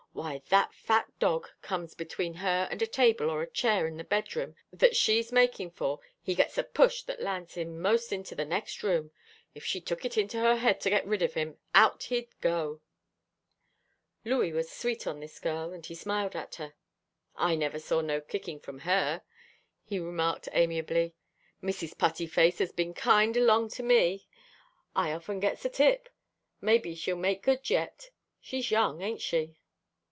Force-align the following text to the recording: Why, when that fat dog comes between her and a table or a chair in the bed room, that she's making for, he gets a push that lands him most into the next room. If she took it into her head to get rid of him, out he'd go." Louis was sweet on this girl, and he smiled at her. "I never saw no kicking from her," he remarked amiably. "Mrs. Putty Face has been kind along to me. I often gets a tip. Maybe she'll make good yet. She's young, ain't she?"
Why, 0.13 0.33
when 0.33 0.41
that 0.49 0.73
fat 0.75 1.09
dog 1.19 1.49
comes 1.63 1.95
between 1.95 2.35
her 2.35 2.67
and 2.69 2.79
a 2.81 2.85
table 2.85 3.29
or 3.31 3.41
a 3.41 3.49
chair 3.49 3.87
in 3.87 3.95
the 3.97 4.03
bed 4.03 4.35
room, 4.35 4.55
that 4.73 4.95
she's 4.95 5.31
making 5.31 5.71
for, 5.71 5.99
he 6.21 6.35
gets 6.35 6.57
a 6.59 6.63
push 6.63 7.01
that 7.03 7.21
lands 7.23 7.55
him 7.55 7.81
most 7.81 8.11
into 8.11 8.35
the 8.35 8.45
next 8.45 8.83
room. 8.83 9.11
If 9.55 9.63
she 9.65 9.79
took 9.81 10.03
it 10.05 10.17
into 10.19 10.37
her 10.37 10.57
head 10.57 10.79
to 10.81 10.89
get 10.91 11.07
rid 11.07 11.21
of 11.23 11.33
him, 11.33 11.57
out 11.73 12.03
he'd 12.03 12.27
go." 12.41 12.81
Louis 14.25 14.51
was 14.53 14.69
sweet 14.69 15.07
on 15.07 15.21
this 15.21 15.39
girl, 15.39 15.71
and 15.71 15.83
he 15.85 15.95
smiled 15.95 16.35
at 16.35 16.55
her. 16.55 16.73
"I 17.35 17.55
never 17.55 17.79
saw 17.79 18.01
no 18.01 18.19
kicking 18.21 18.59
from 18.59 18.79
her," 18.79 19.23
he 19.85 19.97
remarked 19.97 20.49
amiably. 20.51 21.15
"Mrs. 21.63 21.97
Putty 21.97 22.27
Face 22.27 22.59
has 22.59 22.73
been 22.73 22.93
kind 22.93 23.35
along 23.37 23.69
to 23.69 23.81
me. 23.81 24.27
I 24.95 25.13
often 25.13 25.39
gets 25.39 25.63
a 25.65 25.69
tip. 25.69 26.09
Maybe 26.59 26.93
she'll 26.95 27.15
make 27.15 27.41
good 27.41 27.67
yet. 27.71 28.11
She's 28.41 28.69
young, 28.69 29.01
ain't 29.01 29.21
she?" 29.21 29.55